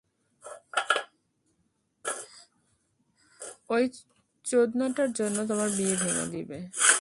ঐ 3.69 3.77
চোদনাটার 4.45 5.09
জন্য 5.13 5.37
তোমার 5.47 5.69
বিয়ে 5.77 5.95
ভেঙে 5.95 6.25
দিবে? 6.31 6.57